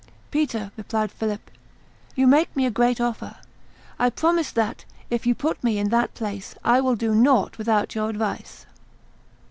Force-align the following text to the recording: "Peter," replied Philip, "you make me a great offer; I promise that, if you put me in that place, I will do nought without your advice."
"Peter," 0.31 0.71
replied 0.77 1.11
Philip, 1.11 1.51
"you 2.15 2.25
make 2.25 2.55
me 2.55 2.65
a 2.65 2.71
great 2.71 2.99
offer; 2.99 3.35
I 3.99 4.09
promise 4.09 4.51
that, 4.51 4.83
if 5.11 5.27
you 5.27 5.35
put 5.35 5.63
me 5.63 5.77
in 5.77 5.89
that 5.89 6.15
place, 6.15 6.55
I 6.63 6.81
will 6.81 6.95
do 6.95 7.13
nought 7.13 7.59
without 7.59 7.93
your 7.93 8.09
advice." 8.09 8.65